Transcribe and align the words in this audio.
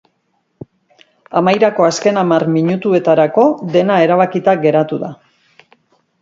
Amairako 1.41 1.85
azken 1.87 2.17
hamar 2.21 2.45
minutuetarako 2.55 3.45
dena 3.77 3.99
erabakita 4.07 4.57
geratu 4.65 5.01
da. 5.05 5.13